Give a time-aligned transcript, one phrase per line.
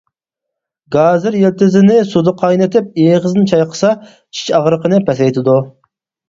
[0.93, 5.61] گازىر يىلتىزىنى سۇدا قاينىتىپ ئېغىزنى چايقىسا، چىش ئاغرىقىنى پەسەيتىدۇ.